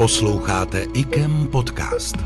Posloucháte 0.00 0.86
IKEM 0.94 1.48
podcast. 1.52 2.16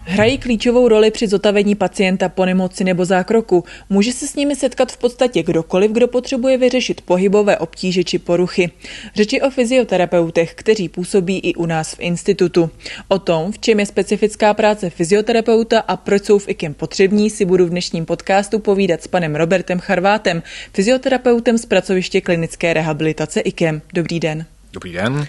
Hrají 0.00 0.38
klíčovou 0.38 0.88
roli 0.88 1.10
při 1.10 1.28
zotavení 1.28 1.74
pacienta 1.74 2.28
po 2.28 2.44
nemoci 2.44 2.84
nebo 2.84 3.04
zákroku. 3.04 3.64
Může 3.90 4.12
se 4.12 4.26
s 4.26 4.36
nimi 4.36 4.56
setkat 4.56 4.92
v 4.92 4.96
podstatě 4.96 5.42
kdokoliv, 5.42 5.90
kdo 5.90 6.08
potřebuje 6.08 6.58
vyřešit 6.58 7.00
pohybové 7.00 7.58
obtíže 7.58 8.04
či 8.04 8.18
poruchy. 8.18 8.70
Řeči 9.14 9.42
o 9.42 9.50
fyzioterapeutech, 9.50 10.54
kteří 10.54 10.88
působí 10.88 11.38
i 11.38 11.54
u 11.54 11.66
nás 11.66 11.94
v 11.94 12.00
institutu. 12.00 12.70
O 13.08 13.18
tom, 13.18 13.52
v 13.52 13.58
čem 13.58 13.80
je 13.80 13.86
specifická 13.86 14.54
práce 14.54 14.90
fyzioterapeuta 14.90 15.80
a 15.80 15.96
proč 15.96 16.24
jsou 16.24 16.38
v 16.38 16.48
IKEM 16.48 16.74
potřební, 16.74 17.30
si 17.30 17.44
budu 17.44 17.66
v 17.66 17.70
dnešním 17.70 18.06
podcastu 18.06 18.58
povídat 18.58 19.02
s 19.02 19.06
panem 19.06 19.34
Robertem 19.36 19.78
Charvátem, 19.78 20.42
fyzioterapeutem 20.72 21.58
z 21.58 21.66
pracoviště 21.66 22.20
klinické 22.20 22.72
rehabilitace 22.72 23.40
IKEM. 23.40 23.82
Dobrý 23.92 24.20
den. 24.20 24.46
Dobrý 24.74 24.92
den. 24.92 25.26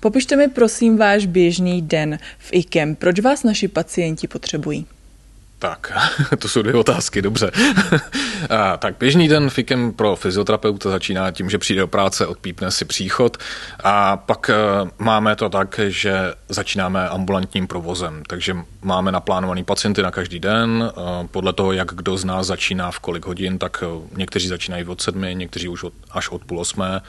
Popište 0.00 0.36
mi 0.36 0.48
prosím 0.48 0.96
váš 0.96 1.26
běžný 1.26 1.82
den 1.82 2.18
v 2.38 2.48
IKEM. 2.52 2.96
Proč 2.96 3.20
vás 3.20 3.42
naši 3.42 3.68
pacienti 3.68 4.28
potřebují? 4.28 4.86
Tak, 5.58 5.92
to 6.38 6.48
jsou 6.48 6.62
dvě 6.62 6.74
otázky, 6.74 7.22
dobře. 7.22 7.50
A, 8.50 8.76
tak 8.76 8.94
běžný 8.98 9.28
den 9.28 9.50
FIKem 9.50 9.92
pro 9.92 10.16
fyzioterapeuta 10.16 10.90
začíná 10.90 11.30
tím, 11.30 11.50
že 11.50 11.58
přijde 11.58 11.80
do 11.80 11.88
práce, 11.88 12.26
odpípne 12.26 12.70
si 12.70 12.84
příchod 12.84 13.36
a 13.84 14.16
pak 14.16 14.50
uh, 14.82 14.88
máme 14.98 15.36
to 15.36 15.48
tak, 15.48 15.80
že 15.88 16.34
začínáme 16.48 17.08
ambulantním 17.08 17.66
provozem, 17.66 18.22
takže 18.26 18.56
máme 18.82 19.12
naplánovaný 19.12 19.64
pacienty 19.64 20.02
na 20.02 20.10
každý 20.10 20.38
den, 20.38 20.92
uh, 20.96 21.26
podle 21.26 21.52
toho, 21.52 21.72
jak 21.72 21.94
kdo 21.94 22.16
z 22.16 22.24
nás 22.24 22.46
začíná 22.46 22.90
v 22.90 22.98
kolik 22.98 23.26
hodin, 23.26 23.58
tak 23.58 23.84
uh, 23.86 24.18
někteří 24.18 24.48
začínají 24.48 24.84
od 24.84 25.02
sedmi, 25.02 25.34
někteří 25.34 25.68
už 25.68 25.82
od, 25.82 25.92
až 26.10 26.28
od 26.28 26.44
půl 26.44 26.60
osmé, 26.60 27.00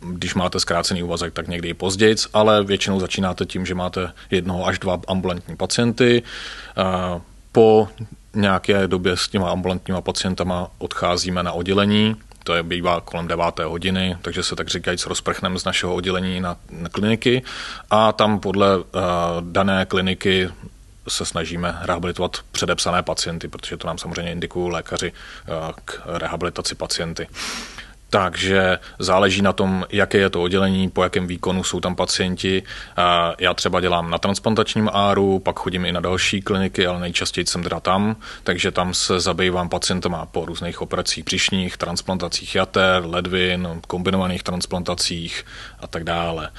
když 0.00 0.34
máte 0.34 0.60
zkrácený 0.60 1.02
úvazek, 1.02 1.34
tak 1.34 1.48
někdy 1.48 1.68
i 1.68 1.74
později, 1.74 2.16
ale 2.32 2.64
většinou 2.64 3.00
začínáte 3.00 3.46
tím, 3.46 3.66
že 3.66 3.74
máte 3.74 4.12
jednoho 4.30 4.66
až 4.66 4.78
dva 4.78 5.00
ambulantní 5.08 5.56
pacienty. 5.56 6.22
Po 7.52 7.88
nějaké 8.34 8.88
době 8.88 9.16
s 9.16 9.28
těma 9.28 9.50
ambulantníma 9.50 10.00
pacientama 10.00 10.70
odcházíme 10.78 11.42
na 11.42 11.52
oddělení, 11.52 12.16
to 12.44 12.54
je 12.54 12.62
bývá 12.62 13.00
kolem 13.00 13.28
9. 13.28 13.44
hodiny, 13.58 14.16
takže 14.22 14.42
se 14.42 14.56
tak 14.56 14.68
říkajíc 14.68 15.06
rozprchneme 15.06 15.58
z 15.58 15.64
našeho 15.64 15.94
oddělení 15.94 16.40
na, 16.40 16.56
na 16.70 16.88
kliniky 16.88 17.42
a 17.90 18.12
tam 18.12 18.40
podle 18.40 18.78
uh, 18.78 18.84
dané 19.40 19.86
kliniky 19.86 20.50
se 21.08 21.24
snažíme 21.24 21.78
rehabilitovat 21.82 22.36
předepsané 22.52 23.02
pacienty, 23.02 23.48
protože 23.48 23.76
to 23.76 23.86
nám 23.86 23.98
samozřejmě 23.98 24.32
indikují 24.32 24.72
lékaři 24.72 25.12
uh, 25.12 25.54
k 25.84 26.00
rehabilitaci 26.04 26.74
pacienty. 26.74 27.28
Takže 28.10 28.78
záleží 28.98 29.42
na 29.42 29.52
tom, 29.52 29.86
jaké 29.90 30.18
je 30.18 30.30
to 30.30 30.42
oddělení, 30.42 30.90
po 30.90 31.02
jakém 31.02 31.26
výkonu 31.26 31.64
jsou 31.64 31.80
tam 31.80 31.96
pacienti. 31.96 32.62
Já 33.38 33.54
třeba 33.54 33.80
dělám 33.80 34.10
na 34.10 34.18
transplantačním 34.18 34.90
áru, 34.92 35.38
pak 35.38 35.58
chodím 35.58 35.84
i 35.84 35.92
na 35.92 36.00
další 36.00 36.42
kliniky, 36.42 36.86
ale 36.86 37.00
nejčastěji 37.00 37.46
jsem 37.46 37.62
teda 37.62 37.80
tam, 37.80 38.16
takže 38.44 38.70
tam 38.70 38.94
se 38.94 39.20
zabývám 39.20 39.68
pacientama 39.68 40.26
po 40.26 40.44
různých 40.44 40.82
operacích 40.82 41.24
příšních, 41.24 41.76
transplantacích 41.76 42.54
jater, 42.54 43.06
ledvin, 43.06 43.68
kombinovaných 43.86 44.42
transplantacích 44.42 45.44
a 45.80 45.86
tak 45.86 46.04
dále. 46.04 46.50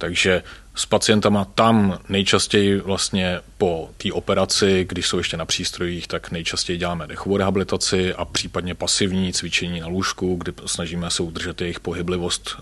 Takže 0.00 0.42
s 0.74 0.86
pacientama 0.86 1.44
tam 1.44 1.98
nejčastěji 2.08 2.80
vlastně 2.80 3.40
po 3.58 3.90
té 3.96 4.12
operaci, 4.12 4.86
když 4.88 5.06
jsou 5.06 5.18
ještě 5.18 5.36
na 5.36 5.44
přístrojích, 5.44 6.08
tak 6.08 6.30
nejčastěji 6.30 6.78
děláme 6.78 7.06
dechovou 7.06 7.36
rehabilitaci 7.36 8.14
a 8.14 8.24
případně 8.24 8.74
pasivní 8.74 9.32
cvičení 9.32 9.80
na 9.80 9.86
lůžku, 9.86 10.34
kdy 10.36 10.52
snažíme 10.66 11.10
se 11.10 11.22
udržet 11.22 11.60
jejich 11.60 11.80
pohyblivost 11.80 12.56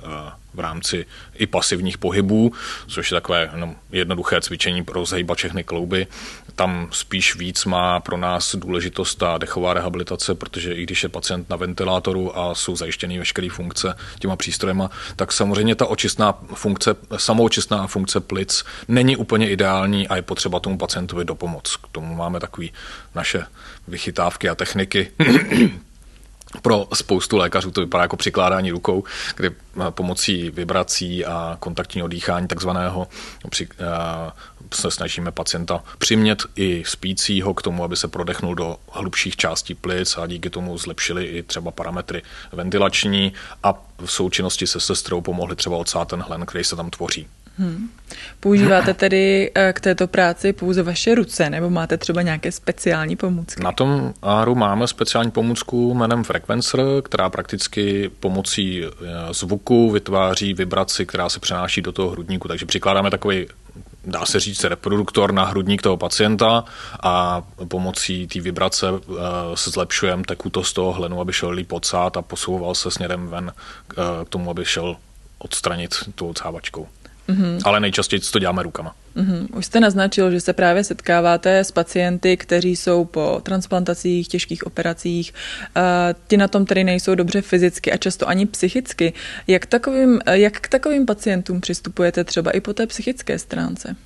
v 0.59 0.61
rámci 0.61 1.06
i 1.34 1.47
pasivních 1.47 1.99
pohybů, 1.99 2.53
což 2.87 3.10
je 3.10 3.15
takové 3.15 3.50
no, 3.55 3.75
jednoduché 3.93 4.41
cvičení 4.41 4.84
pro 4.84 5.05
zhejbat 5.05 5.38
všechny 5.38 5.65
klouby. 5.65 6.06
Tam 6.55 6.88
spíš 6.91 7.37
víc 7.37 7.65
má 7.65 8.00
pro 8.00 8.16
nás 8.16 8.56
důležitost 8.56 9.15
ta 9.15 9.38
dechová 9.38 9.75
rehabilitace, 9.75 10.34
protože 10.34 10.75
i 10.75 10.83
když 10.83 11.03
je 11.03 11.09
pacient 11.09 11.50
na 11.50 11.56
ventilátoru 11.56 12.38
a 12.38 12.55
jsou 12.55 12.77
zajištěny 12.77 13.19
veškeré 13.19 13.49
funkce 13.50 13.94
těma 14.19 14.37
přístrojema, 14.37 14.91
tak 15.16 15.33
samozřejmě 15.33 15.75
ta 15.75 15.87
očistná 15.87 16.38
funkce, 16.55 16.97
samoočistná 17.16 17.87
funkce 17.87 18.21
plic 18.21 18.65
není 18.88 19.16
úplně 19.16 19.50
ideální 19.50 20.09
a 20.09 20.16
je 20.16 20.22
potřeba 20.22 20.60
tomu 20.60 20.78
pacientovi 20.78 21.25
dopomoc. 21.25 21.77
K 21.77 21.88
tomu 21.93 22.15
máme 22.15 22.41
takové 22.41 22.66
naše 23.15 23.47
vychytávky 23.88 24.49
a 24.49 24.54
techniky, 24.54 25.10
pro 26.62 26.88
spoustu 26.94 27.36
lékařů 27.36 27.70
to 27.70 27.81
vypadá 27.81 28.03
jako 28.03 28.16
přikládání 28.16 28.70
rukou, 28.70 29.04
kdy 29.36 29.50
pomocí 29.91 30.50
vibrací 30.50 31.25
a 31.25 31.56
kontaktního 31.60 32.09
dýchání 32.09 32.48
takzvaného 32.48 33.09
při, 33.50 33.69
se 34.75 34.91
snažíme 34.91 35.32
pacienta 35.32 35.84
přimět 35.98 36.42
i 36.56 36.82
spícího 36.86 37.54
k 37.54 37.62
tomu, 37.62 37.84
aby 37.84 37.97
se 37.97 38.09
prodechnul 38.09 38.54
do 38.54 38.76
hlubších 38.92 39.36
částí 39.36 39.75
plic 39.75 40.19
a 40.19 40.26
díky 40.26 40.50
tomu 40.50 40.78
zlepšili 40.78 41.25
i 41.25 41.42
třeba 41.42 41.70
parametry 41.70 42.22
ventilační 42.53 43.32
a 43.62 43.75
v 44.04 44.12
součinnosti 44.12 44.66
se 44.66 44.80
sestrou 44.80 45.20
pomohli 45.20 45.56
třeba 45.56 45.76
odsát 45.76 46.09
ten 46.09 46.20
hlen, 46.20 46.47
který 46.47 46.65
se 46.65 46.76
tam 46.76 46.91
tvoří. 46.91 47.28
Hmm. 47.59 47.89
Používáte 48.41 48.95
tedy 48.95 49.51
eh, 49.55 49.73
k 49.73 49.81
této 49.81 50.07
práci 50.07 50.53
pouze 50.53 50.83
vaše 50.83 51.15
ruce, 51.15 51.51
nebo 51.51 51.71
máte 51.71 51.97
třeba 51.97 52.23
nějaké 52.23 52.53
speciální 52.53 53.17
pomůcky? 53.17 53.63
Na 53.63 53.73
tom 53.73 54.15
ARu 54.23 54.55
máme 54.55 54.87
speciální 54.87 55.31
pomůcku 55.31 55.95
jménem 55.95 56.25
Frequencer, 56.25 56.81
která 57.05 57.31
prakticky 57.31 58.11
pomocí 58.21 58.85
eh, 58.85 58.91
zvuku 59.31 59.91
vytváří 59.91 60.55
vibraci, 60.55 61.07
která 61.07 61.29
se 61.29 61.41
přenáší 61.41 61.83
do 61.83 61.93
toho 61.93 62.11
hrudníku. 62.11 62.49
Takže 62.49 62.67
přikládáme 62.67 63.11
takový 63.11 63.47
dá 64.05 64.27
se 64.27 64.41
říct, 64.41 64.65
reproduktor 64.65 65.33
na 65.33 65.45
hrudník 65.45 65.83
toho 65.83 65.97
pacienta 65.97 66.65
a 67.03 67.43
pomocí 67.69 68.27
té 68.27 68.41
vibrace 68.41 68.87
se 69.55 69.71
zlepšujeme 69.71 70.23
tekutost 70.23 70.73
toho 70.73 70.93
hlenu, 70.93 71.21
aby 71.21 71.33
šel 71.33 71.51
líp 71.51 71.73
odsát 71.73 72.17
a 72.17 72.23
posouval 72.23 72.75
se 72.75 72.91
směrem 72.91 73.27
ven 73.27 73.53
k 73.89 74.25
tomu, 74.29 74.51
aby 74.51 74.65
šel 74.65 74.97
odstranit 75.39 75.95
tu 76.15 76.29
odsávačkou. 76.29 76.87
Mm-hmm. 77.28 77.61
Ale 77.65 77.81
nejčastěji 77.81 78.21
to 78.21 78.39
děláme 78.39 78.62
rukama. 78.62 78.94
Mm-hmm. 79.16 79.47
Už 79.56 79.66
jste 79.66 79.81
naznačil, 79.81 80.31
že 80.31 80.41
se 80.41 80.53
právě 80.53 80.84
setkáváte 80.84 81.59
s 81.59 81.71
pacienty, 81.71 82.37
kteří 82.37 82.77
jsou 82.77 83.05
po 83.05 83.41
transplantacích, 83.43 84.28
těžkých 84.28 84.66
operacích. 84.66 85.34
Uh, 85.77 85.83
ti 86.27 86.37
na 86.37 86.49
tom 86.49 86.66
tedy 86.66 86.84
nejsou 86.84 87.15
dobře 87.15 87.43
fyzicky 87.43 87.93
a 87.93 87.97
často 87.97 88.28
ani 88.28 88.47
psychicky. 88.47 89.12
Jak, 89.47 89.66
takovým, 89.66 90.21
jak 90.31 90.61
k 90.61 90.69
takovým 90.69 91.06
pacientům 91.06 91.61
přistupujete 91.61 92.25
třeba 92.25 92.50
i 92.50 92.61
po 92.61 92.75
té 92.75 92.87
psychické 92.87 93.39
stránce? 93.39 93.97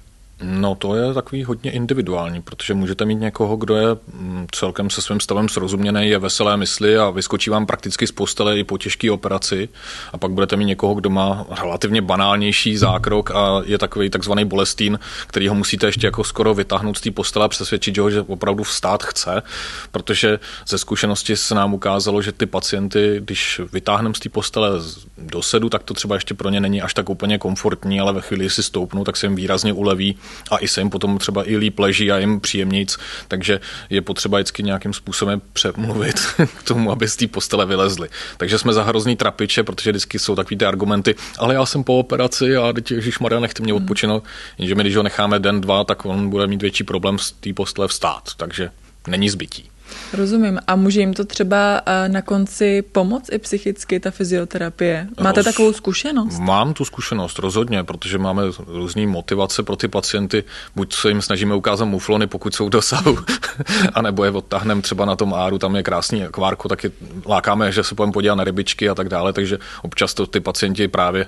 No 0.43 0.75
to 0.75 0.97
je 0.97 1.15
takový 1.15 1.45
hodně 1.45 1.71
individuální, 1.71 2.43
protože 2.43 2.75
můžete 2.75 3.05
mít 3.05 3.15
někoho, 3.15 3.57
kdo 3.57 3.77
je 3.77 3.87
mm, 4.13 4.47
celkem 4.53 4.91
se 4.91 5.03
svým 5.03 5.21
stavem 5.21 5.49
srozuměný, 5.49 6.09
je 6.09 6.19
veselé 6.19 6.57
mysli 6.57 6.99
a 6.99 7.11
vyskočí 7.11 7.51
vám 7.51 7.67
prakticky 7.67 8.07
z 8.07 8.13
postele 8.13 8.59
i 8.59 8.65
po 8.65 8.79
těžké 8.79 9.11
operaci. 9.11 9.69
A 10.13 10.19
pak 10.19 10.31
budete 10.31 10.57
mít 10.57 10.65
někoho, 10.65 10.95
kdo 10.95 11.11
má 11.11 11.47
relativně 11.61 12.03
banálnější 12.03 12.77
zákrok 12.77 13.31
a 13.31 13.63
je 13.65 13.79
takový 13.79 14.11
takzvaný 14.11 14.45
bolestín, 14.45 14.99
který 15.27 15.49
ho 15.49 15.55
musíte 15.55 15.87
ještě 15.87 16.07
jako 16.07 16.25
skoro 16.25 16.55
vytáhnout 16.55 16.99
z 16.99 17.01
té 17.01 17.11
postele 17.11 17.45
a 17.45 17.49
přesvědčit 17.49 17.99
ho, 17.99 18.11
že 18.11 18.21
opravdu 18.21 18.63
vstát 18.63 19.03
chce, 19.03 19.43
protože 19.91 20.39
ze 20.69 20.79
zkušenosti 20.79 21.37
se 21.37 21.55
nám 21.55 21.75
ukázalo, 21.75 22.23
že 22.23 22.33
ty 22.33 22.47
pacienty, 22.47 23.17
když 23.25 23.61
vytáhneme 23.73 24.15
z 24.15 24.21
té 24.21 24.29
postele 24.29 24.71
do 25.19 25.43
sedu, 25.43 25.69
tak 25.69 25.83
to 25.83 25.95
třeba 25.95 26.15
ještě 26.15 26.35
pro 26.35 26.51
ně 26.51 26.61
není 26.61 26.83
až 26.83 26.95
tak 26.95 27.11
úplně 27.11 27.39
komfortní, 27.39 28.01
ale 28.01 28.13
ve 28.13 28.21
chvíli, 28.21 28.51
si 28.51 28.63
stoupnou, 28.63 29.05
tak 29.05 29.17
se 29.17 29.27
jim 29.27 29.37
výrazně 29.37 29.73
uleví 29.73 30.17
a 30.51 30.59
i 30.59 30.69
se 30.69 30.81
jim 30.81 30.91
potom 30.91 31.19
třeba 31.19 31.49
i 31.49 31.57
líp 31.57 31.79
leží 31.79 32.13
a 32.13 32.19
jim 32.19 32.41
příjemnějc, 32.41 32.97
takže 33.29 33.61
je 33.91 34.03
potřeba 34.03 34.39
vždycky 34.39 34.63
nějakým 34.63 34.93
způsobem 34.93 35.43
přemluvit 35.53 36.21
k 36.59 36.63
tomu, 36.63 36.93
aby 36.93 37.09
z 37.09 37.17
té 37.17 37.27
postele 37.27 37.67
vylezli. 37.67 38.09
Takže 38.37 38.59
jsme 38.59 38.73
za 38.73 38.83
hrozný 38.83 39.17
trapiče, 39.17 39.63
protože 39.63 39.91
vždycky 39.91 40.19
jsou 40.19 40.35
takový 40.35 40.57
ty 40.57 40.65
argumenty, 40.65 41.15
ale 41.39 41.55
já 41.55 41.67
jsem 41.67 41.85
po 41.85 41.99
operaci 41.99 42.57
a 42.57 42.73
teď 42.73 42.91
Ježíš 42.91 43.19
Maria 43.19 43.41
nechte 43.41 43.63
mě 43.63 43.73
hmm. 43.73 43.83
odpočinout, 43.83 44.25
jenže 44.59 44.75
my 44.75 44.83
když 44.83 44.97
ho 44.97 45.03
necháme 45.03 45.39
den, 45.39 45.61
dva, 45.61 45.85
tak 45.85 46.05
on 46.05 46.31
bude 46.31 46.47
mít 46.47 46.63
větší 46.63 46.85
problém 46.85 47.19
z 47.19 47.33
té 47.33 47.53
postele 47.53 47.89
vstát, 47.89 48.23
takže 48.37 48.71
není 49.07 49.31
zbytí. 49.31 49.72
Rozumím. 50.13 50.61
A 50.67 50.77
může 50.77 51.01
jim 51.01 51.15
to 51.15 51.25
třeba 51.25 51.81
eh, 51.87 52.09
na 52.09 52.23
konci 52.23 52.83
pomoct 52.83 53.33
i 53.33 53.39
psychicky, 53.39 54.01
ta 54.01 54.11
fyzioterapie? 54.11 55.09
Máte 55.21 55.41
Roz... 55.41 55.45
takovou 55.45 55.73
zkušenost? 55.73 56.39
Mám 56.39 56.75
tu 56.75 56.85
zkušenost, 56.85 57.39
rozhodně, 57.39 57.85
protože 57.85 58.19
máme 58.19 58.43
různé 58.67 59.07
motivace 59.07 59.63
pro 59.63 59.77
ty 59.77 59.89
pacienty. 59.89 60.45
Buď 60.77 60.95
se 60.95 61.09
jim 61.09 61.23
snažíme 61.23 61.55
ukázat 61.55 61.85
muflony, 61.85 62.27
pokud 62.27 62.55
jsou 62.55 62.69
dosahu, 62.69 63.19
anebo 63.95 64.25
je 64.25 64.31
odtáhneme 64.31 64.83
třeba 64.83 65.05
na 65.05 65.17
tom 65.17 65.35
áru, 65.35 65.59
tam 65.59 65.77
je 65.77 65.83
krásný 65.83 66.25
akvárko, 66.25 66.69
tak 66.69 66.85
je, 66.85 66.91
lákáme, 67.27 67.73
že 67.73 67.85
se 67.85 67.95
půjdeme 67.95 68.13
podívat 68.13 68.35
na 68.35 68.45
rybičky 68.45 68.89
a 68.89 68.95
tak 68.95 69.09
dále, 69.09 69.33
takže 69.33 69.59
občas 69.83 70.15
to 70.15 70.27
ty 70.27 70.41
pacienti 70.41 70.89
právě 70.89 71.27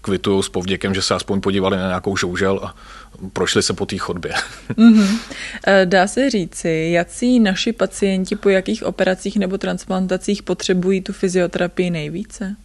kvitují 0.00 0.42
s 0.42 0.48
povděkem, 0.48 0.94
že 0.94 1.02
se 1.02 1.14
aspoň 1.14 1.40
podívali 1.40 1.76
na 1.76 1.86
nějakou 1.86 2.16
žoužel 2.16 2.60
a 2.62 2.74
prošli 3.32 3.62
se 3.62 3.72
po 3.72 3.86
té 3.86 3.98
chodbě. 3.98 4.32
Mm-hmm. 4.76 5.18
Dá 5.84 6.06
se 6.06 6.30
říci, 6.30 6.88
jaký 6.92 7.40
naši 7.40 7.72
pacienti 7.72 8.36
po 8.36 8.48
jakých 8.48 8.82
operacích 8.82 9.36
nebo 9.36 9.58
transplantacích 9.58 10.42
potřebují 10.42 11.00
tu 11.00 11.12
fyzioterapii 11.12 11.90
nejvíce? 11.90 12.56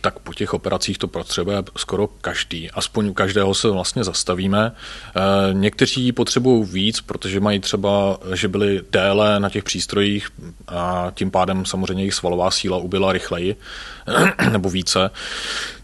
tak 0.00 0.18
po 0.18 0.34
těch 0.34 0.54
operacích 0.54 0.98
to 0.98 1.08
potřebuje 1.08 1.62
skoro 1.76 2.06
každý. 2.06 2.70
Aspoň 2.70 3.08
u 3.08 3.14
každého 3.14 3.54
se 3.54 3.70
vlastně 3.70 4.04
zastavíme. 4.04 4.72
Eh, 4.72 5.20
někteří 5.54 6.12
potřebují 6.12 6.64
víc, 6.64 7.00
protože 7.00 7.40
mají 7.40 7.60
třeba, 7.60 8.18
že 8.34 8.48
byli 8.48 8.80
déle 8.92 9.40
na 9.40 9.50
těch 9.50 9.64
přístrojích 9.64 10.28
a 10.68 11.12
tím 11.14 11.30
pádem 11.30 11.64
samozřejmě 11.64 12.02
jejich 12.02 12.14
svalová 12.14 12.50
síla 12.50 12.76
ubyla 12.76 13.12
rychleji 13.12 13.56
nebo 14.52 14.70
více. 14.70 15.10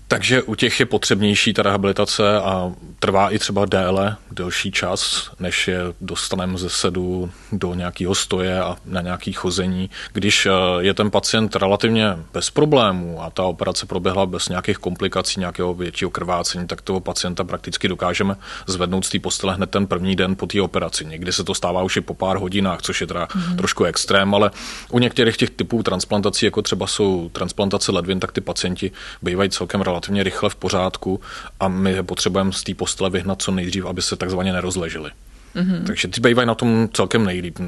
Takže 0.09 0.43
u 0.43 0.55
těch 0.55 0.81
je 0.81 0.87
potřebnější 0.87 1.55
ta 1.55 1.62
rehabilitace 1.62 2.41
a 2.41 2.73
trvá 2.99 3.31
i 3.31 3.39
třeba 3.39 3.65
déle, 3.65 4.17
delší 4.31 4.73
čas, 4.73 5.31
než 5.41 5.69
je 5.69 5.81
dostaneme 6.01 6.59
ze 6.59 6.71
sedu 6.71 7.31
do 7.53 7.75
nějakého 7.75 8.15
stoje 8.15 8.62
a 8.62 8.77
na 8.85 9.01
nějaký 9.01 9.33
chození. 9.33 9.91
Když 10.12 10.47
eh, 10.47 10.51
je 10.81 10.95
ten 10.95 11.11
pacient 11.11 11.56
relativně 11.56 12.19
bez 12.33 12.51
problémů 12.51 13.23
a 13.23 13.31
ta 13.31 13.43
operace 13.43 13.87
proběhla 13.87 14.27
bez 14.27 14.49
nějakých 14.49 14.79
komplikací, 14.79 15.41
nějakého 15.41 15.75
většího 15.75 16.11
krvácení, 16.11 16.67
tak 16.67 16.81
toho 16.81 17.01
pacienta 17.01 17.45
prakticky 17.45 17.89
dokážeme 17.89 18.37
zvednout 18.67 19.05
z 19.05 19.09
té 19.09 19.19
postele 19.19 19.55
hned 19.55 19.71
ten 19.71 19.87
první 19.87 20.17
den 20.17 20.37
po 20.37 20.47
té 20.47 20.62
operaci. 20.62 21.05
Někdy 21.05 21.33
se 21.33 21.45
to 21.45 21.55
stává 21.55 21.83
už 21.83 21.97
i 21.97 22.01
po 22.01 22.15
pár 22.15 22.37
hodinách, 22.37 22.83
což 22.83 23.01
je 23.01 23.06
teda 23.06 23.25
mm-hmm. 23.25 23.56
trošku 23.56 23.85
extrém, 23.85 24.35
ale 24.35 24.51
u 24.91 24.99
některých 24.99 25.37
těch 25.37 25.51
typů 25.51 25.83
transplantací, 25.83 26.47
jako 26.47 26.62
třeba 26.62 26.87
jsou 26.87 27.29
transplantace 27.29 27.93
ledvin, 27.93 28.21
tak 28.21 28.33
ty 28.33 28.41
pacienti 28.41 28.91
bývají 29.23 29.51
celkem 29.51 29.81
relativně 29.81 29.94
rychle 30.23 30.50
v 30.50 30.56
pořádku 30.56 31.20
a 31.61 31.69
my 31.69 31.93
je 31.93 32.02
potřebujeme 32.02 32.52
z 32.52 32.62
té 32.62 32.75
postele 32.75 33.11
vyhnat 33.11 33.43
co 33.43 33.52
nejdřív, 33.52 33.87
aby 33.87 34.02
se 34.02 34.17
takzvaně 34.17 34.52
nerozleželi. 34.52 35.11
Mm-hmm. 35.56 35.87
Takže 35.87 36.09
ty 36.09 36.21
bývají 36.21 36.49
na 36.49 36.55
tom 36.55 36.89
celkem 36.93 37.25
nejlíp. 37.25 37.59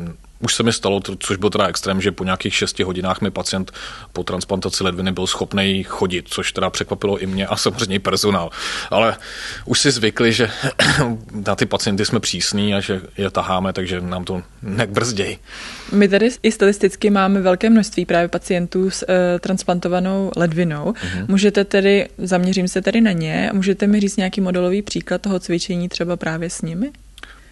Už 0.41 0.55
se 0.55 0.63
mi 0.63 0.73
stalo, 0.73 1.01
což 1.19 1.37
byl 1.37 1.51
teda 1.51 1.67
extrém, 1.67 2.01
že 2.01 2.13
po 2.13 2.25
nějakých 2.25 2.55
šesti 2.55 2.83
hodinách 2.83 3.21
mi 3.21 3.31
pacient 3.31 3.73
po 4.13 4.25
transplantaci 4.25 4.85
ledviny 4.85 5.13
byl 5.13 5.27
schopný 5.27 5.83
chodit, 5.83 6.29
což 6.29 6.53
teda 6.53 6.71
překvapilo 6.71 7.19
i 7.19 7.27
mě 7.27 7.47
a 7.47 7.57
samozřejmě 7.57 7.97
i 7.97 7.99
personál. 7.99 8.51
Ale 8.91 9.17
už 9.65 9.81
si 9.81 9.91
zvykli, 9.91 10.33
že 10.33 10.51
na 11.47 11.55
ty 11.55 11.67
pacienty 11.67 12.05
jsme 12.05 12.21
přísní 12.21 12.75
a 12.75 12.81
že 12.81 13.01
je 13.19 13.31
taháme, 13.31 13.73
takže 13.73 14.01
nám 14.01 14.25
to 14.25 14.43
nekbrzděj. 14.63 15.39
My 15.93 16.09
tady 16.09 16.31
i 16.43 16.53
statisticky 16.53 17.11
máme 17.11 17.41
velké 17.41 17.71
množství 17.71 18.07
právě 18.07 18.29
pacientů 18.29 18.91
s 18.91 19.07
e, 19.09 19.39
transplantovanou 19.39 20.33
ledvinou. 20.37 20.93
Mm-hmm. 20.93 21.25
Můžete 21.29 21.65
tedy, 21.65 22.09
zaměřím 22.19 22.69
se 22.69 22.83
tedy 22.83 23.01
na 23.01 23.13
ně, 23.13 23.51
můžete 23.53 23.87
mi 23.87 24.01
říct 24.01 24.17
nějaký 24.17 24.41
modelový 24.41 24.83
příklad 24.83 25.23
toho 25.23 25.41
cvičení 25.41 25.89
třeba 25.89 26.17
právě 26.17 26.51
s 26.51 26.63
nimi? 26.63 26.91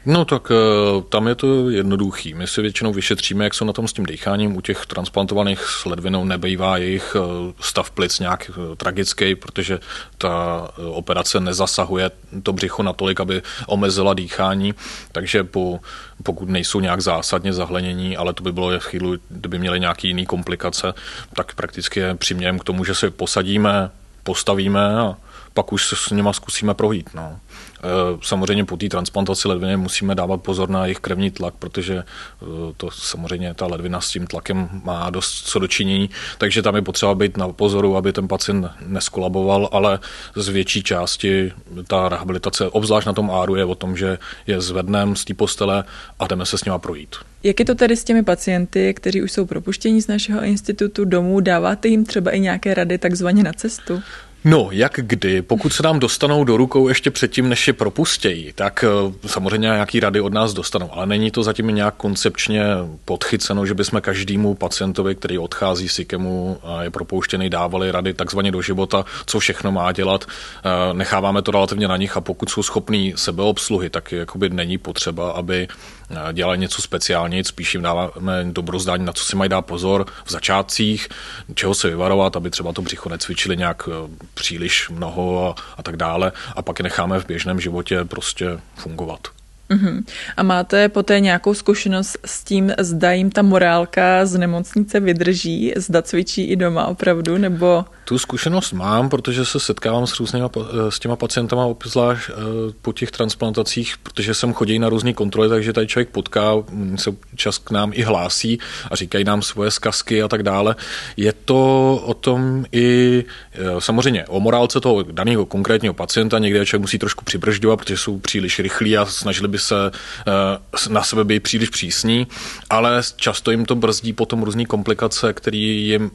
No 0.07 0.25
tak 0.25 0.51
eh, 0.51 1.03
tam 1.09 1.29
je 1.29 1.35
to 1.35 1.71
jednoduchý. 1.71 2.35
My 2.35 2.47
si 2.47 2.63
většinou 2.63 2.93
vyšetříme, 2.93 3.45
jak 3.45 3.55
jsou 3.55 3.65
na 3.65 3.73
tom 3.73 3.89
s 3.89 3.93
tím 3.93 4.07
dýcháním. 4.07 4.57
U 4.57 4.61
těch 4.61 4.87
transplantovaných 4.87 5.61
s 5.61 5.85
ledvinou 5.85 6.25
nebejvá 6.25 6.77
jejich 6.77 7.17
eh, 7.17 7.53
stav 7.61 7.91
plic 7.91 8.19
nějak 8.19 8.51
eh, 8.51 8.77
tragický, 8.77 9.35
protože 9.35 9.79
ta 10.19 10.69
operace 10.77 11.41
nezasahuje 11.41 12.11
to 12.43 12.53
břicho 12.53 12.83
natolik, 12.83 13.21
aby 13.21 13.43
omezila 13.67 14.15
dýchání, 14.15 14.75
takže 15.13 15.45
po, 15.45 15.81
pokud 16.23 16.49
nejsou 16.49 16.81
nějak 16.81 17.01
zásadně 17.01 17.53
zahlenění, 17.53 18.17
ale 18.17 18.33
to 18.33 18.43
by 18.43 18.53
bylo 18.53 18.79
v 18.79 18.79
chvíli, 18.79 19.19
kdyby 19.29 19.59
měli 19.59 19.81
nějaké 19.81 20.09
jiné 20.09 20.27
komplikace, 20.27 20.95
tak 21.35 21.55
prakticky 21.55 22.01
je 22.01 22.15
přimějeme 22.15 22.59
k 22.59 22.65
tomu, 22.65 22.85
že 22.85 22.95
se 22.95 23.11
posadíme, 23.11 23.91
postavíme 24.23 24.97
a 24.97 25.17
pak 25.55 25.73
už 25.73 25.89
se 25.89 25.97
s 25.97 26.11
nima 26.11 26.33
zkusíme 26.33 26.75
projít. 26.75 27.11
No. 27.15 27.39
Eh, 27.85 28.19
samozřejmě 28.23 28.65
po 28.65 28.77
té 28.77 28.89
transplantaci 28.89 29.49
ledviny 29.49 29.77
musíme 29.77 30.15
dávat 30.15 30.43
pozor 30.43 30.71
na 30.71 30.87
jejich 30.87 30.99
krevní 30.99 31.31
tlak, 31.31 31.55
protože 31.59 31.95
eh, 31.97 32.47
to 32.77 32.91
samozřejmě 32.91 33.55
ta 33.55 33.67
ledvina 33.67 34.01
s 34.01 34.11
tím 34.11 34.27
tlakem 34.27 34.69
má 34.85 35.11
dost 35.11 35.47
co 35.47 35.59
dočinění, 35.59 36.11
takže 36.39 36.63
tam 36.63 36.77
je 36.77 36.83
potřeba 36.83 37.15
být 37.15 37.37
na 37.37 37.49
pozoru, 37.49 37.97
aby 37.97 38.13
ten 38.13 38.29
pacient 38.29 38.67
neskolaboval, 38.87 39.69
ale 39.73 39.99
z 40.37 40.49
větší 40.49 40.83
části 40.83 41.53
ta 41.87 42.09
rehabilitace, 42.09 42.69
obzvlášť 42.69 43.07
na 43.07 43.13
tom 43.13 43.31
áru, 43.31 43.55
je 43.55 43.65
o 43.65 43.75
tom, 43.75 43.97
že 43.97 44.19
je 44.47 44.61
zvedneme 44.61 45.17
z 45.17 45.25
té 45.25 45.35
postele 45.35 45.85
a 46.19 46.27
jdeme 46.27 46.47
se 46.47 46.59
s 46.59 46.65
nima 46.65 46.79
projít. 46.79 47.17
Jak 47.43 47.61
je 47.61 47.65
to 47.65 47.75
tedy 47.75 47.97
s 47.97 48.05
těmi 48.05 48.23
pacienty, 48.23 48.95
kteří 48.95 49.23
už 49.23 49.33
jsou 49.33 49.47
propuštěni 49.47 50.03
z 50.03 50.07
našeho 50.07 50.43
institutu 50.43 51.05
domů? 51.05 51.41
Dáváte 51.41 51.89
jim 51.89 52.05
třeba 52.05 52.31
i 52.31 52.41
nějaké 52.41 52.75
rady 52.75 52.99
takzvaně 52.99 53.43
na 53.43 53.53
cestu? 53.53 54.03
No, 54.47 54.69
jak 54.71 54.93
kdy. 54.97 55.43
Pokud 55.43 55.73
se 55.73 55.83
nám 55.83 55.99
dostanou 55.99 56.45
do 56.45 56.57
rukou 56.57 56.89
ještě 56.89 57.11
předtím, 57.11 57.49
než 57.49 57.67
je 57.67 57.73
propustějí, 57.73 58.53
tak 58.55 58.85
eh, 58.85 59.29
samozřejmě 59.29 59.65
nějaký 59.65 60.01
rady 60.01 60.21
od 60.21 60.33
nás 60.33 60.53
dostanou. 60.53 60.91
Ale 60.93 61.07
není 61.07 61.31
to 61.31 61.43
zatím 61.43 61.67
nějak 61.67 61.95
koncepčně 61.97 62.65
podchyceno, 63.05 63.67
že 63.67 63.75
bychom 63.75 64.01
každému 64.01 64.55
pacientovi, 64.55 65.15
který 65.15 65.39
odchází 65.39 65.89
z 65.89 65.99
IKEMu 65.99 66.59
a 66.63 66.83
je 66.83 66.91
propouštěný, 66.91 67.51
dávali 67.51 67.91
rady 67.91 68.15
takzvaně 68.15 68.53
do 68.53 68.63
života, 68.63 69.05
co 69.27 69.39
všechno 69.39 69.73
má 69.73 69.93
dělat. 69.93 70.25
Eh, 70.25 70.95
necháváme 70.95 71.43
to 71.43 71.51
relativně 71.51 71.89
na 71.89 71.97
nich 71.97 72.17
a 72.17 72.21
pokud 72.21 72.51
jsou 72.51 72.63
schopní 72.63 73.13
sebeobsluhy, 73.17 73.91
tak 73.91 74.13
jakoby 74.13 74.51
není 74.51 74.79
potřeba, 74.79 75.31
aby 75.31 75.69
eh, 76.17 76.33
dělali 76.33 76.59
něco 76.59 76.83
speciálně, 76.83 77.45
spíš 77.45 77.75
jim 77.75 77.83
dáváme 77.83 78.45
dobrozdání, 78.45 79.05
na 79.05 79.13
co 79.13 79.25
si 79.25 79.37
mají 79.37 79.49
dát 79.49 79.63
pozor 79.63 80.07
v 80.25 80.31
začátcích, 80.31 81.09
čeho 81.55 81.75
se 81.75 81.89
vyvarovat, 81.89 82.37
aby 82.37 82.51
třeba 82.51 82.73
to 82.73 82.83
břicho 82.83 83.09
necvičili 83.09 83.57
nějak 83.57 83.89
příliš 84.35 84.91
mnoho 84.91 85.49
a, 85.49 85.63
a 85.77 85.83
tak 85.83 85.97
dále 85.97 86.33
a 86.57 86.63
pak 86.63 86.79
je 86.79 86.83
necháme 86.83 87.21
v 87.21 87.27
běžném 87.27 87.61
životě 87.61 88.05
prostě 88.05 88.61
fungovat. 88.75 89.29
Uh-huh. 89.71 90.05
A 90.37 90.43
máte 90.43 90.89
poté 90.89 91.21
nějakou 91.21 91.55
zkušenost 91.55 92.19
s 92.25 92.45
tím, 92.45 92.73
zda 92.79 93.13
jim 93.13 93.31
ta 93.31 93.43
morálka 93.43 94.27
z 94.27 94.39
nemocnice 94.39 95.01
vydrží, 95.01 95.73
zda 95.77 96.03
cvičí 96.03 96.45
i 96.45 96.57
doma 96.57 96.87
opravdu, 96.87 97.39
nebo... 97.39 97.85
Tu 98.05 98.19
zkušenost 98.19 98.73
mám, 98.73 99.09
protože 99.09 99.45
se 99.45 99.61
setkávám 99.61 100.07
s 100.07 100.21
různýma, 100.21 100.51
s 100.89 100.99
těma 100.99 101.17
pacientama, 101.17 101.65
obzvlášť 101.65 102.31
eh, 102.31 102.35
po 102.83 102.93
těch 102.93 103.11
transplantacích, 103.11 103.95
protože 104.03 104.35
jsem 104.35 104.53
chodí 104.53 104.79
na 104.79 104.89
různé 104.89 105.13
kontroly, 105.13 105.49
takže 105.49 105.73
tady 105.73 105.87
člověk 105.87 106.09
potká, 106.09 106.53
se 106.97 107.11
čas 107.37 107.59
k 107.59 107.71
nám 107.71 107.91
i 107.95 108.03
hlásí 108.03 108.59
a 108.91 108.97
říkají 108.97 109.25
nám 109.25 109.43
svoje 109.43 109.71
zkazky 109.71 110.23
a 110.23 110.29
tak 110.29 110.43
dále. 110.43 110.77
Je 111.17 111.33
to 111.33 111.97
o 112.05 112.15
tom 112.15 112.65
i 112.73 113.25
eh, 113.53 113.61
samozřejmě 113.79 114.25
o 114.27 114.41
morálce 114.41 114.81
toho 114.81 115.03
daného 115.03 115.47
konkrétního 115.47 115.95
pacienta, 115.95 116.39
někde 116.39 116.67
člověk 116.67 116.83
musí 116.83 116.99
trošku 116.99 117.25
přibržďovat, 117.25 117.77
protože 117.77 117.97
jsou 117.97 118.19
příliš 118.19 118.59
rychlí 118.59 118.97
a 118.97 119.07
snažili 119.07 119.49
by 119.49 119.59
se 119.65 119.91
eh, 119.91 120.89
na 120.89 121.03
sebe 121.03 121.25
být 121.25 121.41
příliš 121.41 121.69
přísní, 121.69 122.27
ale 122.71 123.03
často 123.17 123.51
jim 123.51 123.65
to 123.65 123.75
brzdí 123.75 124.13
potom 124.13 124.43
různé 124.43 124.65
komplikace, 124.65 125.33
které 125.33 125.57
jim 125.57 126.11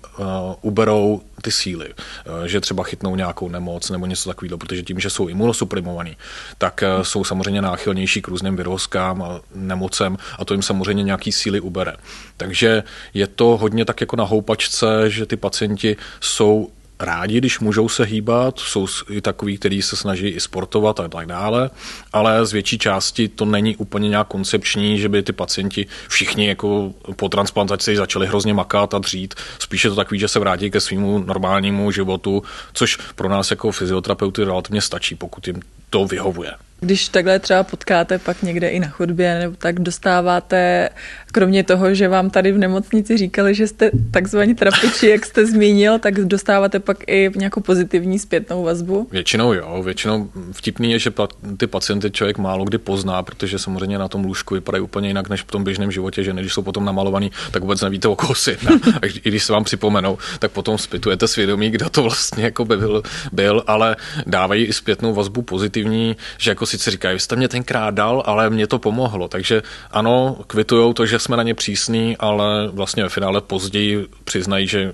uberou 0.62 1.22
ty 1.42 1.52
síly, 1.52 1.88
eh, 1.90 2.48
že 2.48 2.62
třeba 2.62 2.84
chytnou 2.84 3.16
nějakou 3.16 3.50
nemoc 3.50 3.90
nebo 3.90 4.06
něco 4.06 4.30
takového, 4.30 4.58
protože 4.58 4.84
tím, 4.84 5.00
že 5.00 5.10
jsou 5.10 5.28
imunosuprimovaný, 5.28 6.18
tak 6.58 6.84
eh, 6.84 7.04
jsou 7.04 7.24
samozřejmě 7.24 7.62
náchylnější 7.62 8.22
k 8.22 8.28
různým 8.28 8.56
virozkám 8.56 9.22
a 9.22 9.42
nemocem 9.56 10.18
a 10.40 10.46
to 10.46 10.54
jim 10.54 10.62
samozřejmě 10.62 11.04
nějaký 11.04 11.32
síly 11.32 11.60
ubere. 11.60 11.94
Takže 12.38 12.84
je 13.14 13.28
to 13.28 13.58
hodně 13.58 13.86
tak 13.86 14.02
jako 14.02 14.16
na 14.16 14.24
houpačce, 14.24 15.10
že 15.10 15.26
ty 15.26 15.38
pacienti 15.38 15.98
jsou 16.22 16.70
rádi, 17.00 17.38
když 17.38 17.60
můžou 17.60 17.90
se 17.90 18.04
hýbat, 18.06 18.60
jsou 18.60 18.88
i 19.10 19.22
takový, 19.22 19.58
kteří 19.58 19.82
se 19.82 19.96
snaží 19.96 20.28
i 20.28 20.40
sportovat 20.40 21.00
a 21.00 21.08
tak 21.08 21.26
dále, 21.26 21.70
ale 22.14 22.46
z 22.46 22.52
větší 22.54 22.78
části 22.78 23.28
to 23.28 23.46
není 23.46 23.76
úplně 23.76 24.10
nějak 24.10 24.28
koncepční, 24.28 25.00
že 25.00 25.10
by 25.10 25.24
ty 25.24 25.34
pacienti 25.34 25.88
všichni 26.08 26.48
jako 26.48 26.94
po 27.16 27.30
transplantaci 27.30 27.96
začali 27.96 28.28
hrozně 28.28 28.54
makat 28.54 28.94
a 28.94 28.98
dřít. 28.98 29.36
Spíše 29.60 29.90
to 29.90 29.96
takový, 29.96 30.20
že 30.20 30.28
se 30.28 30.40
vrátí 30.40 30.72
ke 30.72 30.80
svýmu 30.80 31.20
normálnímu 31.20 31.92
životu, 31.92 32.44
což 32.74 32.98
pro 33.16 33.30
nás 33.30 33.52
jako 33.52 33.72
fyzioterapeuty 33.72 34.44
relativně 34.44 34.82
stačí, 34.82 35.16
pokud 35.16 35.48
jim 35.48 35.62
to 35.90 36.06
vyhovuje. 36.06 36.52
Když 36.82 37.10
takhle 37.10 37.40
třeba 37.40 37.64
potkáte 37.64 38.20
pak 38.20 38.44
někde 38.44 38.70
i 38.70 38.80
na 38.80 38.88
chodbě, 38.88 39.40
nebo 39.40 39.56
tak 39.58 39.80
dostáváte, 39.80 40.90
kromě 41.32 41.64
toho, 41.64 41.94
že 41.94 42.08
vám 42.08 42.30
tady 42.30 42.52
v 42.52 42.58
nemocnici 42.58 43.18
říkali, 43.18 43.56
že 43.56 43.68
jste 43.68 43.92
takzvaní 44.12 44.56
trapiči, 44.56 45.08
jak 45.10 45.26
jste 45.26 45.46
zmínil, 45.46 46.00
tak 46.00 46.14
dostáváte 46.14 46.80
pak 46.80 46.98
i 47.08 47.32
nějakou 47.36 47.62
pozitivní 47.62 48.20
zpětnou 48.20 48.64
vazbu? 48.64 49.08
Většinou 49.12 49.54
jo, 49.54 49.84
většinou 49.84 50.30
vtipný 50.52 50.92
je, 50.92 51.00
že 51.00 51.12
ty 51.58 51.68
pacienty 51.68 52.12
člověk 52.12 52.38
málo 52.38 52.66
kdy 52.66 52.78
pozná, 52.78 53.24
protože 53.24 53.60
samozřejmě 53.60 53.98
na 53.98 54.08
tom 54.08 54.26
lůžku 54.26 54.54
vypadají 54.54 54.84
úplně 54.84 55.08
jinak 55.08 55.30
než 55.30 55.42
v 55.42 55.52
tom 55.52 55.64
běžném 55.64 55.92
životě, 55.92 56.24
že 56.24 56.34
když 56.34 56.54
jsou 56.54 56.62
potom 56.62 56.86
namalovaný, 56.86 57.32
tak 57.52 57.62
vůbec 57.62 57.82
nevíte, 57.82 58.08
o 58.08 58.16
koho 58.16 58.36
si. 58.36 58.58
A 59.02 59.06
i 59.06 59.30
když 59.30 59.44
se 59.44 59.54
vám 59.54 59.64
připomenou, 59.64 60.18
tak 60.40 60.52
potom 60.52 60.78
zpytujete 60.78 61.28
svědomí, 61.28 61.70
kdo 61.70 61.90
to 61.90 62.04
vlastně 62.04 62.44
jako 62.44 62.66
by 62.66 62.78
byl, 62.78 63.04
byl, 63.32 63.64
ale 63.68 63.96
dávají 64.26 64.66
i 64.66 64.74
zpětnou 64.74 65.14
vazbu 65.14 65.42
pozitivní, 65.42 66.16
že 66.38 66.52
jako 66.52 66.66
sice 66.70 66.92
říkají, 66.92 67.14
vy 67.14 67.20
jste 67.20 67.36
mě 67.36 67.48
tenkrát 67.48 67.94
dal, 67.94 68.24
ale 68.26 68.50
mě 68.50 68.68
to 68.68 68.80
pomohlo. 68.80 69.28
Takže 69.28 69.62
ano, 69.92 70.38
kvitujou 70.48 70.94
to, 70.94 71.06
že 71.06 71.20
jsme 71.20 71.38
na 71.38 71.44
ně 71.44 71.56
přísní, 71.56 72.18
ale 72.18 72.68
vlastně 72.68 73.04
ve 73.04 73.10
finále 73.10 73.42
později 73.42 74.08
přiznají, 74.24 74.68
že 74.68 74.94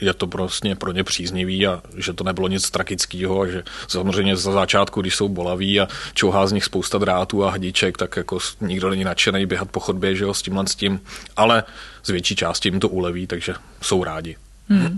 je 0.00 0.14
to 0.14 0.26
prostě 0.26 0.74
pro 0.74 0.92
ně 0.92 1.04
příznivý 1.04 1.66
a 1.66 1.82
že 1.96 2.12
to 2.12 2.24
nebylo 2.24 2.48
nic 2.48 2.70
tragického 2.70 3.40
a 3.40 3.46
že 3.46 3.62
samozřejmě 3.88 4.36
za 4.36 4.52
začátku, 4.52 5.00
když 5.00 5.16
jsou 5.16 5.28
bolaví 5.28 5.80
a 5.80 5.88
čouhá 6.14 6.46
z 6.46 6.52
nich 6.52 6.64
spousta 6.64 6.98
drátů 6.98 7.44
a 7.44 7.50
hadiček, 7.50 7.98
tak 7.98 8.16
jako 8.16 8.38
nikdo 8.60 8.90
není 8.90 9.04
nadšený 9.04 9.46
běhat 9.46 9.70
po 9.70 9.80
chodbě, 9.80 10.14
že 10.14 10.24
jo, 10.24 10.34
s 10.34 10.42
tímhle 10.42 10.66
s 10.66 10.74
tím, 10.74 11.00
ale 11.36 11.64
z 12.02 12.10
větší 12.10 12.36
části 12.36 12.68
jim 12.68 12.80
to 12.80 12.88
uleví, 12.88 13.26
takže 13.26 13.54
jsou 13.82 14.04
rádi. 14.04 14.36
Hmm. 14.68 14.96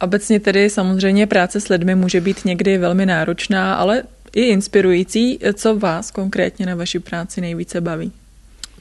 Obecně 0.00 0.40
tedy 0.40 0.70
samozřejmě 0.70 1.26
práce 1.26 1.60
s 1.60 1.68
lidmi 1.68 1.94
může 1.94 2.20
být 2.20 2.44
někdy 2.44 2.78
velmi 2.78 3.06
náročná, 3.06 3.74
ale 3.74 4.02
i 4.34 4.40
inspirující. 4.40 5.38
Co 5.54 5.78
vás 5.78 6.10
konkrétně 6.10 6.66
na 6.66 6.74
vaší 6.74 6.98
práci 6.98 7.40
nejvíce 7.40 7.80
baví? 7.80 8.12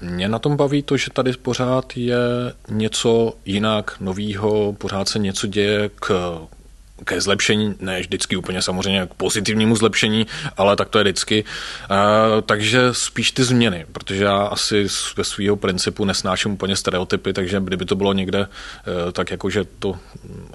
Mě 0.02 0.28
na 0.30 0.40
tom 0.40 0.56
baví 0.56 0.84
to, 0.84 0.98
že 0.98 1.12
tady 1.14 1.34
pořád 1.34 1.98
je 1.98 2.18
něco 2.70 3.34
jinak, 3.46 3.96
novýho, 4.00 4.74
pořád 4.74 5.10
se 5.10 5.20
něco 5.20 5.48
děje 5.48 5.90
k 5.96 6.40
ke 7.04 7.22
zlepšení, 7.22 7.76
ne 7.80 8.00
vždycky 8.00 8.36
úplně 8.36 8.62
samozřejmě 8.62 9.08
k 9.12 9.14
pozitivnímu 9.14 9.76
zlepšení, 9.76 10.28
ale 10.58 10.76
tak 10.76 10.90
to 10.90 10.98
je 10.98 11.04
vždycky. 11.04 11.44
takže 12.46 12.90
spíš 12.92 13.32
ty 13.32 13.44
změny, 13.44 13.86
protože 13.92 14.24
já 14.24 14.38
asi 14.38 14.88
ve 15.18 15.24
svého 15.24 15.56
principu 15.56 16.06
nesnáším 16.06 16.52
úplně 16.52 16.76
stereotypy, 16.76 17.34
takže 17.34 17.60
kdyby 17.64 17.86
to 17.86 17.96
bylo 17.96 18.14
někde 18.14 18.40
e, 18.40 19.12
tak 19.12 19.32
jako, 19.32 19.50
že 19.50 19.66
to 19.80 19.96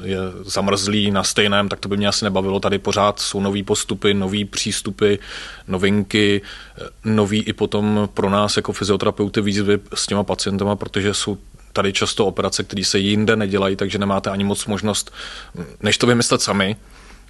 je 0.02 0.18
zamrzlý 0.44 1.10
na 1.10 1.24
stejném, 1.24 1.68
tak 1.68 1.80
to 1.80 1.88
by 1.88 1.96
mě 1.96 2.08
asi 2.08 2.24
nebavilo. 2.24 2.60
Tady 2.60 2.78
pořád 2.78 3.20
jsou 3.20 3.40
nový 3.40 3.62
postupy, 3.62 4.14
nový 4.14 4.44
přístupy, 4.44 5.14
novinky, 5.68 6.42
e, 6.78 6.84
nový 7.04 7.42
i 7.42 7.52
potom 7.52 8.08
pro 8.14 8.30
nás 8.30 8.56
jako 8.56 8.72
fyzioterapeuty 8.72 9.40
výzvy 9.40 9.78
s 9.94 10.06
těma 10.06 10.24
pacientama, 10.24 10.76
protože 10.76 11.14
jsou 11.14 11.38
tady 11.76 11.92
často 11.92 12.26
operace, 12.26 12.64
které 12.64 12.84
se 12.84 12.98
jinde 12.98 13.36
nedělají, 13.36 13.76
takže 13.76 13.98
nemáte 13.98 14.30
ani 14.30 14.44
moc 14.44 14.66
možnost, 14.66 15.12
než 15.82 15.98
to 15.98 16.06
vymyslet 16.06 16.42
sami. 16.42 16.76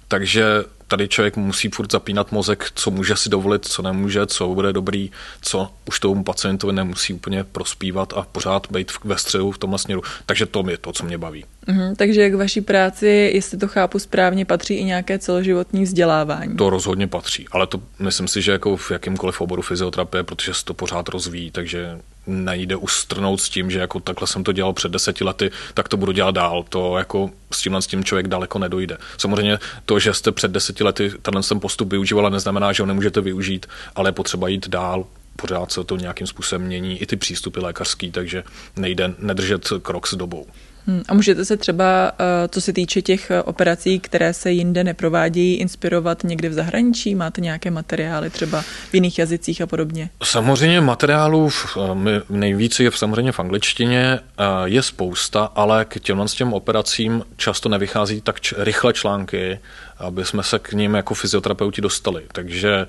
Takže 0.07 0.43
tady 0.87 1.07
člověk 1.07 1.37
musí 1.37 1.69
furt 1.69 1.91
zapínat 1.91 2.31
mozek, 2.31 2.71
co 2.75 2.91
může 2.91 3.15
si 3.15 3.29
dovolit, 3.29 3.65
co 3.65 3.81
nemůže, 3.81 4.25
co 4.25 4.47
bude 4.47 4.73
dobrý, 4.73 5.11
co 5.41 5.71
už 5.85 5.99
tomu 5.99 6.23
pacientovi 6.23 6.73
nemusí 6.73 7.13
úplně 7.13 7.43
prospívat 7.43 8.13
a 8.15 8.21
pořád 8.21 8.67
být 8.71 8.91
ve 9.03 9.17
středu 9.17 9.51
v 9.51 9.57
tomhle 9.57 9.79
směru. 9.79 10.01
Takže 10.25 10.45
to 10.45 10.63
je 10.69 10.77
to, 10.77 10.91
co 10.91 11.05
mě 11.05 11.17
baví. 11.17 11.45
Mm, 11.67 11.95
takže 11.95 12.29
k 12.29 12.35
vaší 12.35 12.61
práci, 12.61 13.31
jestli 13.33 13.57
to 13.57 13.67
chápu 13.67 13.99
správně, 13.99 14.45
patří 14.45 14.73
i 14.73 14.83
nějaké 14.83 15.19
celoživotní 15.19 15.83
vzdělávání? 15.83 16.55
To 16.55 16.69
rozhodně 16.69 17.07
patří, 17.07 17.45
ale 17.51 17.67
to 17.67 17.81
myslím 17.99 18.27
si, 18.27 18.41
že 18.41 18.51
jako 18.51 18.77
v 18.77 18.91
jakýmkoliv 18.91 19.41
oboru 19.41 19.61
fyzioterapie, 19.61 20.23
protože 20.23 20.53
se 20.53 20.65
to 20.65 20.73
pořád 20.73 21.09
rozvíjí, 21.09 21.51
takže 21.51 21.99
nejde 22.27 22.75
ustrnout 22.75 23.41
s 23.41 23.49
tím, 23.49 23.71
že 23.71 23.79
jako 23.79 23.99
takhle 23.99 24.27
jsem 24.27 24.43
to 24.43 24.51
dělal 24.51 24.73
před 24.73 24.91
deseti 24.91 25.23
lety, 25.23 25.51
tak 25.73 25.89
to 25.89 25.97
budu 25.97 26.11
dělat 26.11 26.35
dál. 26.35 26.65
To 26.69 26.97
jako 26.97 27.29
s 27.51 27.61
tímhle 27.61 27.81
s 27.81 27.87
tím 27.87 28.03
člověk 28.03 28.27
daleko 28.27 28.59
nedojde. 28.59 28.97
Samozřejmě 29.17 29.59
to, 29.85 29.99
že 29.99 30.13
jste 30.13 30.31
před 30.31 30.51
deseti 30.51 30.83
lety 30.83 31.11
tenhle 31.21 31.43
ten 31.43 31.59
postup 31.59 31.91
využívala, 31.91 32.29
neznamená, 32.29 32.73
že 32.73 32.83
ho 32.83 32.87
nemůžete 32.87 33.21
využít, 33.21 33.65
ale 33.95 34.09
je 34.09 34.13
potřeba 34.13 34.47
jít 34.47 34.67
dál, 34.67 35.05
pořád 35.35 35.71
se 35.71 35.83
to 35.83 35.97
nějakým 35.97 36.27
způsobem 36.27 36.61
mění, 36.61 37.01
i 37.01 37.05
ty 37.05 37.15
přístupy 37.15 37.59
lékařský, 37.59 38.11
takže 38.11 38.43
nejde 38.75 39.13
nedržet 39.19 39.69
krok 39.81 40.07
s 40.07 40.13
dobou. 40.15 40.45
Hmm, 40.87 41.03
a 41.07 41.13
můžete 41.13 41.45
se 41.45 41.57
třeba, 41.57 42.11
eh, 42.19 42.47
co 42.47 42.61
se 42.61 42.73
týče 42.73 43.01
těch 43.01 43.31
eh, 43.31 43.41
operací, 43.41 43.99
které 43.99 44.33
se 44.33 44.51
jinde 44.51 44.83
neprovádějí, 44.83 45.55
inspirovat 45.55 46.23
někde 46.23 46.49
v 46.49 46.53
zahraničí? 46.53 47.15
Máte 47.15 47.41
nějaké 47.41 47.71
materiály 47.71 48.29
třeba 48.29 48.61
v 48.61 48.93
jiných 48.93 49.19
jazycích 49.19 49.61
a 49.61 49.67
podobně? 49.67 50.09
Samozřejmě 50.23 50.81
materiálů 50.81 51.49
eh, 51.49 51.81
nejvíce 52.29 52.83
je 52.83 52.91
samozřejmě 52.91 53.31
v 53.31 53.39
angličtině, 53.39 54.19
je 54.65 54.81
spousta, 54.81 55.51
ale 55.55 55.85
k 55.85 55.99
těmhle 55.99 56.27
těm 56.27 56.53
operacím 56.53 57.23
často 57.37 57.69
nevychází 57.69 58.21
tak 58.21 58.39
rychle 58.57 58.93
články, 58.93 59.59
aby 59.97 60.25
jsme 60.25 60.43
se 60.43 60.59
k 60.59 60.71
ním 60.71 60.93
jako 60.93 61.13
fyzioterapeuti 61.13 61.81
dostali. 61.81 62.23
Takže 62.31 62.87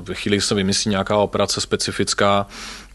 v 0.00 0.14
chvíli 0.14 0.40
se 0.40 0.54
vymyslí 0.54 0.90
nějaká 0.90 1.16
operace 1.16 1.60
specifická, 1.60 2.46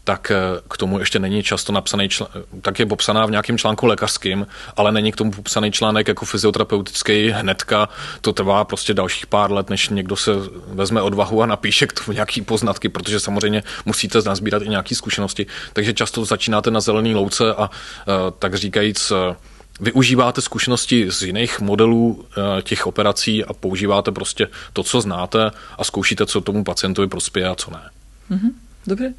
tak 0.04 0.30
eh, 0.30 0.60
k 0.70 0.76
tomu 0.76 0.98
ještě 0.98 1.18
není 1.18 1.42
často 1.42 1.72
napsaný, 1.72 2.08
čl- 2.08 2.26
tak 2.62 2.78
je 2.78 2.86
popsaná 2.86 3.26
v 3.26 3.30
nějakém 3.30 3.58
článku 3.58 3.86
lékařským, 3.86 4.46
ale 4.76 4.92
není 4.92 5.12
k 5.12 5.16
tomu 5.16 5.30
popsaný 5.30 5.72
článek 5.72 6.08
jako 6.08 6.24
fyzioterapeutický 6.24 7.30
hnedka. 7.30 7.88
To 8.20 8.32
trvá 8.32 8.64
prostě 8.64 8.94
dalších 8.94 9.26
pár 9.26 9.52
let, 9.52 9.70
než 9.70 9.88
někdo 9.88 10.16
se 10.16 10.32
vezme 10.66 11.02
odvahu 11.02 11.42
a 11.42 11.46
napíše 11.46 11.86
k 11.86 11.92
tomu 11.92 12.12
nějaký 12.12 12.42
poznatky, 12.42 12.88
protože 12.88 13.20
samozřejmě 13.20 13.62
musíte 13.84 14.18
nazbírat 14.26 14.62
i 14.62 14.68
nějaké 14.68 14.94
zkušenosti. 14.94 15.46
Takže 15.72 15.92
často 15.92 16.24
začínáte 16.24 16.70
na 16.70 16.80
zelený 16.80 17.14
louce 17.14 17.54
a 17.54 17.70
eh, 17.70 18.12
tak 18.38 18.54
říkajíc 18.54 19.10
eh, 19.10 19.36
využíváte 19.80 20.40
zkušenosti 20.40 21.06
z 21.10 21.22
jiných 21.22 21.60
modelů 21.60 22.24
těch 22.62 22.86
operací 22.86 23.44
a 23.44 23.52
používáte 23.52 24.12
prostě 24.12 24.48
to, 24.72 24.82
co 24.82 25.00
znáte 25.00 25.50
a 25.78 25.84
zkoušíte, 25.84 26.26
co 26.26 26.40
tomu 26.40 26.64
pacientovi 26.64 27.08
prospěje 27.08 27.48
a 27.48 27.54
co 27.54 27.70
ne. 27.70 27.90
Mm-hmm. 28.30 28.50
Dobře, 28.86 29.14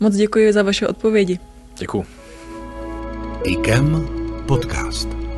moc 0.00 0.16
děkuji 0.16 0.52
za 0.52 0.62
vaše 0.62 0.88
odpovědi. 0.88 1.38
Děkuji. 1.78 2.06
IKEM 3.44 4.08
podcast. 4.46 5.31